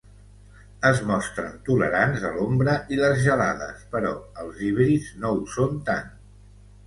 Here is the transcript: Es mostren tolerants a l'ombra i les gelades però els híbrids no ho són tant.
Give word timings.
Es 0.87 0.99
mostren 1.09 1.59
tolerants 1.67 2.23
a 2.29 2.31
l'ombra 2.37 2.73
i 2.95 2.97
les 3.01 3.21
gelades 3.25 3.85
però 3.93 4.13
els 4.45 4.63
híbrids 4.69 5.11
no 5.25 5.35
ho 5.37 5.45
són 5.57 5.77
tant. 5.91 6.11